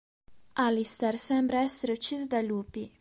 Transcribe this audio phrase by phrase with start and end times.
[0.55, 2.91] Alistair sembra essere ucciso dai lupi.